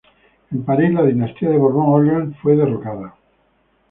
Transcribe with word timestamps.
En 0.51 0.63
París, 0.65 0.91
la 0.93 1.03
dinastía 1.03 1.49
de 1.51 1.59
Borbón-Orleáns 1.59 2.35
fue 2.41 2.55
derrocada. 2.55 3.13